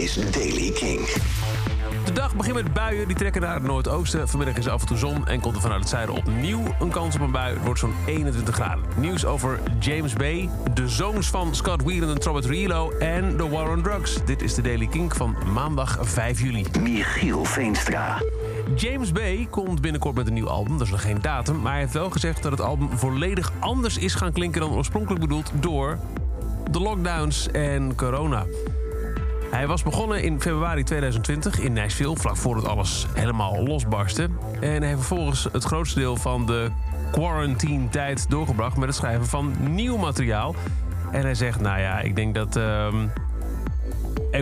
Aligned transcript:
is 0.00 0.14
Daily 0.14 0.70
King. 0.70 1.00
De 2.04 2.12
dag 2.12 2.36
begint 2.36 2.54
met 2.54 2.72
buien, 2.72 3.06
die 3.06 3.16
trekken 3.16 3.40
naar 3.40 3.54
het 3.54 3.62
noordoosten. 3.62 4.28
Vanmiddag 4.28 4.56
is 4.56 4.66
er 4.66 4.72
af 4.72 4.80
en 4.80 4.86
toe 4.86 4.96
zon 4.96 5.26
en 5.26 5.40
komt 5.40 5.54
er 5.54 5.60
vanuit 5.60 5.80
het 5.80 5.88
zuiden 5.88 6.14
opnieuw 6.14 6.62
een 6.80 6.90
kans 6.90 7.14
op 7.14 7.20
een 7.20 7.30
bui. 7.30 7.54
Het 7.54 7.64
wordt 7.64 7.80
zo'n 7.80 7.94
21 8.06 8.54
graden. 8.54 8.84
Nieuws 8.96 9.24
over 9.24 9.60
James 9.78 10.12
Bay, 10.12 10.48
de 10.74 10.88
zoons 10.88 11.26
van 11.26 11.54
Scott 11.54 11.82
Whelan 11.82 12.08
en 12.08 12.22
Robert 12.22 12.44
Rilo 12.44 12.90
en 12.90 13.36
de 13.36 13.48
War 13.48 13.70
on 13.70 13.82
Drugs. 13.82 14.24
Dit 14.24 14.42
is 14.42 14.54
de 14.54 14.62
Daily 14.62 14.86
King 14.86 15.16
van 15.16 15.36
maandag 15.52 15.98
5 16.00 16.40
juli. 16.40 16.66
Michiel 16.80 17.44
Veenstra. 17.44 18.22
James 18.76 19.12
Bay 19.12 19.46
komt 19.50 19.80
binnenkort 19.80 20.14
met 20.14 20.26
een 20.26 20.34
nieuw 20.34 20.48
album. 20.48 20.72
Dat 20.72 20.86
is 20.86 20.92
nog 20.92 21.02
geen 21.02 21.20
datum, 21.20 21.60
maar 21.60 21.72
hij 21.72 21.80
heeft 21.80 21.92
wel 21.92 22.10
gezegd 22.10 22.42
dat 22.42 22.52
het 22.52 22.60
album 22.60 22.88
volledig 22.98 23.52
anders 23.58 23.98
is 23.98 24.14
gaan 24.14 24.32
klinken 24.32 24.60
dan 24.60 24.70
oorspronkelijk 24.70 25.20
bedoeld 25.20 25.50
door 25.54 25.98
de 26.70 26.80
lockdowns 26.80 27.50
en 27.50 27.94
corona. 27.94 28.44
Hij 29.50 29.66
was 29.66 29.82
begonnen 29.82 30.22
in 30.22 30.40
februari 30.40 30.82
2020 30.82 31.58
in 31.58 31.72
Nashville, 31.72 32.16
vlak 32.16 32.36
voordat 32.36 32.66
alles 32.66 33.06
helemaal 33.14 33.62
losbarstte. 33.62 34.28
En 34.60 34.82
heeft 34.82 34.96
vervolgens 34.96 35.48
het 35.52 35.64
grootste 35.64 35.98
deel 35.98 36.16
van 36.16 36.46
de 36.46 36.70
quarantine-tijd 37.10 38.30
doorgebracht 38.30 38.76
met 38.76 38.88
het 38.88 38.96
schrijven 38.96 39.26
van 39.26 39.54
nieuw 39.60 39.96
materiaal. 39.96 40.54
En 41.10 41.20
hij 41.20 41.34
zegt, 41.34 41.60
nou 41.60 41.80
ja, 41.80 42.00
ik 42.00 42.16
denk 42.16 42.34
dat 42.34 42.56
ehm, 42.56 43.06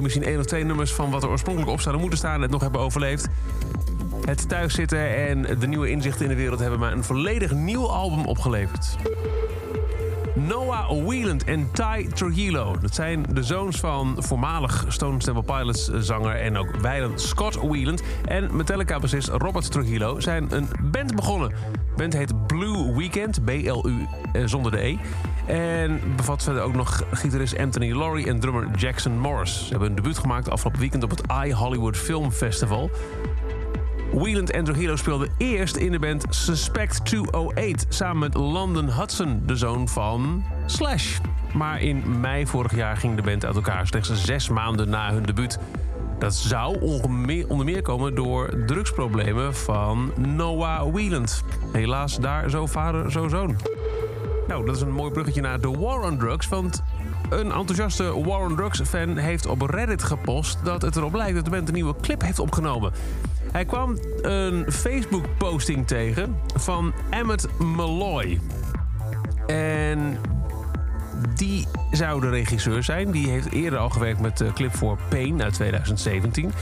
misschien 0.00 0.24
één 0.24 0.38
of 0.38 0.44
twee 0.44 0.64
nummers 0.64 0.92
van 0.92 1.10
wat 1.10 1.22
er 1.22 1.28
oorspronkelijk 1.28 1.72
op 1.72 1.80
zouden 1.80 2.00
moeten 2.00 2.18
staan 2.18 2.42
het 2.42 2.50
nog 2.50 2.60
hebben 2.60 2.80
overleefd. 2.80 3.28
Het 4.24 4.48
thuiszitten 4.48 5.16
en 5.16 5.58
de 5.58 5.66
nieuwe 5.66 5.90
inzichten 5.90 6.22
in 6.22 6.30
de 6.30 6.36
wereld 6.36 6.60
hebben 6.60 6.78
mij 6.78 6.92
een 6.92 7.04
volledig 7.04 7.52
nieuw 7.52 7.88
album 7.88 8.24
opgeleverd. 8.24 8.96
Noah 10.46 11.04
Wheeland 11.04 11.44
en 11.44 11.70
Ty 11.72 12.08
Trujillo. 12.14 12.76
Dat 12.80 12.94
zijn 12.94 13.26
de 13.32 13.42
zoons 13.42 13.76
van 13.76 14.16
voormalig 14.18 14.84
Stone 14.88 15.18
Temple 15.18 15.42
Pilots 15.42 15.88
zanger 15.88 16.36
en 16.36 16.56
ook 16.56 16.76
wijlen 16.76 17.18
Scott 17.18 17.54
Wheeland. 17.54 18.02
En 18.24 18.56
Metallica-bassist 18.56 19.28
Robert 19.28 19.70
Trujillo 19.70 20.20
zijn 20.20 20.46
een 20.50 20.68
band 20.82 21.14
begonnen. 21.14 21.48
De 21.48 21.94
band 21.96 22.12
heet 22.12 22.46
Blue 22.46 22.96
Weekend, 22.96 23.44
B-L-U 23.44 24.06
eh, 24.32 24.42
zonder 24.44 24.72
de 24.72 24.84
E. 24.84 24.96
En 25.46 26.00
bevat 26.16 26.42
verder 26.42 26.62
ook 26.62 26.74
nog 26.74 27.02
gitarist 27.10 27.58
Anthony 27.58 27.92
Laurie 27.92 28.26
en 28.26 28.40
drummer 28.40 28.68
Jackson 28.76 29.18
Morris. 29.18 29.58
Ze 29.58 29.70
hebben 29.70 29.88
een 29.88 29.94
debuut 29.94 30.18
gemaakt 30.18 30.50
afgelopen 30.50 30.80
weekend 30.80 31.02
op 31.02 31.10
het 31.10 31.22
iHollywood 31.44 31.96
Film 31.96 32.30
Festival. 32.30 32.90
Wheeland 34.18 34.50
en 34.50 34.64
Trujillo 34.64 34.96
speelden 34.96 35.28
eerst 35.36 35.76
in 35.76 35.90
de 35.92 35.98
band 35.98 36.24
Suspect 36.28 37.04
208... 37.04 37.86
samen 37.88 38.18
met 38.18 38.34
London 38.34 38.90
Hudson, 38.90 39.42
de 39.46 39.56
zoon 39.56 39.88
van 39.88 40.44
Slash. 40.66 41.18
Maar 41.54 41.82
in 41.82 42.20
mei 42.20 42.46
vorig 42.46 42.74
jaar 42.74 42.96
ging 42.96 43.16
de 43.16 43.22
band 43.22 43.44
uit 43.44 43.54
elkaar... 43.54 43.86
slechts 43.86 44.24
zes 44.24 44.48
maanden 44.48 44.88
na 44.88 45.12
hun 45.12 45.22
debuut. 45.22 45.58
Dat 46.18 46.34
zou 46.34 46.80
onder 47.48 47.64
meer 47.64 47.82
komen 47.82 48.14
door 48.14 48.64
drugsproblemen 48.66 49.54
van 49.54 50.12
Noah 50.16 50.92
Wheeland. 50.92 51.42
Helaas 51.72 52.16
daar 52.16 52.50
zo 52.50 52.66
vader, 52.66 53.12
zo 53.12 53.28
zoon. 53.28 53.56
Nou, 54.48 54.64
dat 54.64 54.76
is 54.76 54.82
een 54.82 54.92
mooi 54.92 55.10
bruggetje 55.10 55.40
naar 55.40 55.60
The 55.60 55.78
War 55.78 56.00
on 56.00 56.18
Drugs... 56.18 56.48
want 56.48 56.82
een 57.30 57.52
enthousiaste 57.52 58.24
War 58.24 58.40
on 58.40 58.56
Drugs 58.56 58.80
fan 58.80 59.16
heeft 59.16 59.46
op 59.46 59.60
Reddit 59.60 60.02
gepost... 60.02 60.58
dat 60.64 60.82
het 60.82 60.96
erop 60.96 61.14
lijkt 61.14 61.34
dat 61.34 61.44
de 61.44 61.50
band 61.50 61.68
een 61.68 61.74
nieuwe 61.74 61.94
clip 62.00 62.22
heeft 62.22 62.38
opgenomen. 62.38 62.92
Hij 63.52 63.64
kwam 63.64 63.98
een 64.22 64.72
Facebook-posting 64.72 65.86
tegen 65.86 66.36
van 66.54 66.92
Emmett 67.10 67.58
Malloy. 67.58 68.40
En 69.46 70.18
die 71.34 71.66
zou 71.90 72.20
de 72.20 72.28
regisseur 72.28 72.82
zijn. 72.82 73.10
Die 73.10 73.28
heeft 73.28 73.52
eerder 73.52 73.78
al 73.78 73.90
gewerkt 73.90 74.20
met 74.20 74.38
de 74.38 74.52
clip 74.52 74.76
voor 74.76 74.98
Pain 75.08 75.42
uit 75.42 75.54
2017. 75.54 76.52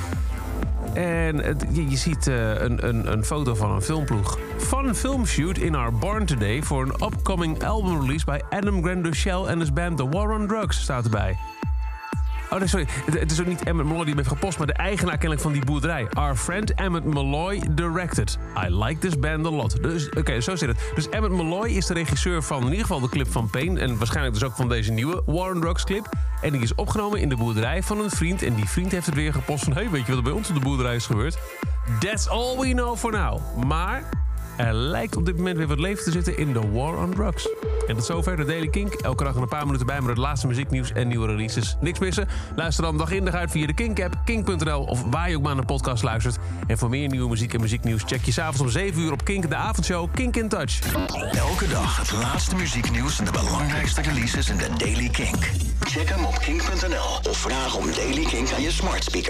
En 0.97 1.56
je, 1.72 1.97
ziet 1.97 2.27
uh, 2.27 2.61
een, 2.61 2.89
een, 2.89 3.12
een, 3.12 3.25
foto 3.25 3.55
van 3.55 3.70
een 3.70 3.83
filmploeg. 3.83 4.39
Van 4.56 4.89
een 4.89 4.94
filmshoot 4.94 5.58
in 5.58 5.74
our 5.74 5.92
barn 5.92 6.27
today... 6.27 6.62
voor 6.62 6.83
een 6.83 7.07
upcoming 7.07 7.64
album 7.64 8.01
release 8.01 8.24
bij 8.24 8.42
Adam 8.51 8.83
Granduchel 8.83 9.48
en 9.48 9.58
his 9.58 9.73
band 9.73 9.96
The 9.96 10.08
War 10.08 10.30
on 10.30 10.46
Drugs 10.46 10.80
staat 10.80 11.05
erbij. 11.05 11.36
Oh 12.51 12.58
nee, 12.58 12.68
sorry. 12.68 12.86
Het, 13.11 13.30
is 13.30 13.40
ook 13.40 13.46
niet 13.46 13.62
Emmett 13.62 13.89
Malloy 13.89 14.05
die 14.05 14.14
heeft 14.14 14.29
gepost... 14.29 14.58
maar 14.58 14.67
de 14.67 14.73
eigenaar 14.73 15.12
kennelijk 15.12 15.40
van 15.40 15.52
die 15.52 15.64
boerderij. 15.64 16.07
Our 16.12 16.36
friend 16.36 16.74
Emmett 16.74 17.05
Malloy 17.05 17.62
directed. 17.70 18.39
I 18.67 18.84
like 18.84 18.98
this 18.98 19.18
band 19.18 19.46
a 19.46 19.51
lot. 19.51 19.83
Dus, 19.83 20.08
Oké, 20.08 20.40
zo 20.40 20.56
zit 20.56 20.68
het. 20.68 20.92
Dus 20.95 21.08
Emmett 21.08 21.35
Malloy 21.35 21.68
is 21.68 21.86
de 21.86 21.95
regisseur 21.95 22.42
van 22.42 22.62
in 22.62 22.68
ieder 22.68 22.80
geval 22.80 23.01
de 23.01 23.08
clip 23.08 23.33
van 23.33 23.51
Pain... 23.51 23.79
en 23.79 23.98
waarschijnlijk 23.98 24.35
dus 24.35 24.45
ook 24.45 24.56
van 24.56 24.68
deze 24.68 24.92
nieuwe 24.92 25.23
Warren 25.27 25.61
Drugs 25.61 25.85
clip. 25.85 26.08
En 26.40 26.52
die 26.52 26.62
is 26.62 26.74
opgenomen 26.74 27.20
in 27.20 27.29
de 27.29 27.36
boerderij 27.36 27.83
van 27.83 28.01
een 28.01 28.11
vriend... 28.11 28.42
en 28.42 28.55
die 28.55 28.68
vriend 28.68 28.92
heeft 28.92 29.06
het 29.06 29.14
weer 29.14 29.33
gepost 29.33 29.64
van... 29.64 29.73
hey, 29.73 29.90
weet 29.90 30.01
je 30.01 30.06
wat 30.06 30.17
er 30.17 30.23
bij 30.23 30.33
ons 30.33 30.48
op 30.48 30.55
de 30.55 30.61
boerderij 30.61 30.95
is 30.95 31.06
gebeurd? 31.06 31.39
That's 32.01 32.29
all 32.29 32.56
we 32.58 32.73
know 32.73 32.96
for 32.96 33.12
now. 33.12 33.64
Maar 33.64 34.26
er 34.56 34.74
lijkt 34.74 35.17
op 35.17 35.27
dit 35.27 35.36
moment 35.36 35.56
weer 35.56 35.67
wat 35.67 35.78
leven 35.78 36.05
te 36.05 36.11
zitten 36.11 36.39
in 36.39 36.52
de 36.52 36.70
War 36.70 36.96
on 36.96 37.14
Drugs. 37.14 37.48
En 37.86 37.94
tot 37.94 38.05
zover 38.05 38.36
de 38.36 38.44
Daily 38.44 38.68
Kink. 38.68 38.92
Elke 38.92 39.24
dag 39.24 39.34
een 39.34 39.48
paar 39.48 39.67
minuten 39.67 39.86
bij 39.86 40.00
met 40.00 40.08
het 40.08 40.18
laatste 40.18 40.46
muzieknieuws 40.46 40.92
en 40.92 41.08
nieuwe 41.08 41.27
releases. 41.27 41.77
Niks 41.80 41.98
missen? 41.98 42.28
Luister 42.56 42.84
dan 42.84 42.98
dag 42.98 43.11
in 43.11 43.24
dag 43.24 43.34
uit 43.34 43.50
via 43.50 43.67
de 43.67 43.74
Kink-app, 43.74 44.14
kink.nl 44.24 44.83
of 44.83 45.05
waar 45.11 45.30
je 45.30 45.36
ook 45.36 45.42
maar 45.42 45.50
naar 45.50 45.61
een 45.61 45.67
podcast 45.67 46.02
luistert. 46.02 46.39
En 46.67 46.78
voor 46.78 46.89
meer 46.89 47.08
nieuwe 47.08 47.28
muziek 47.28 47.55
en 47.55 47.61
muzieknieuws 47.61 48.02
check 48.06 48.24
je 48.24 48.33
s'avonds 48.33 48.61
om 48.61 48.68
7 48.68 49.02
uur 49.02 49.12
op 49.12 49.24
Kink 49.24 49.48
de 49.48 49.55
avondshow 49.55 50.08
Kink 50.14 50.36
in 50.36 50.48
Touch. 50.48 50.80
Elke 51.33 51.68
dag 51.68 51.96
het 51.96 52.12
laatste 52.12 52.56
muzieknieuws 52.56 53.18
en 53.18 53.24
de 53.24 53.30
belangrijkste 53.30 54.00
releases 54.00 54.48
in 54.48 54.56
de 54.56 54.68
Daily 54.78 55.08
Kink. 55.08 55.50
Check 55.80 56.08
hem 56.08 56.24
op 56.24 56.38
kink.nl 56.38 57.30
of 57.30 57.36
vraag 57.36 57.77
om 57.77 57.84
Daily 57.92 58.24
Kink 58.24 58.52
aan 58.52 58.62
je 58.62 58.70
smart 58.70 59.05
speaker. 59.05 59.24